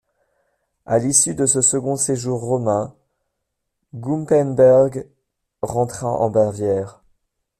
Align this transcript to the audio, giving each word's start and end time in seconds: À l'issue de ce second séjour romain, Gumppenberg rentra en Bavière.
À 0.87 0.97
l'issue 0.97 1.35
de 1.35 1.45
ce 1.45 1.61
second 1.61 1.95
séjour 1.95 2.41
romain, 2.41 2.95
Gumppenberg 3.93 5.07
rentra 5.61 6.09
en 6.09 6.31
Bavière. 6.31 7.03